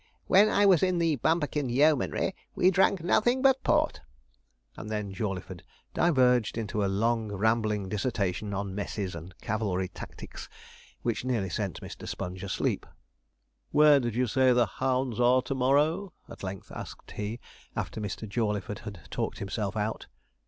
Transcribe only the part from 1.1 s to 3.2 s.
Bumperkin yeomanry we drank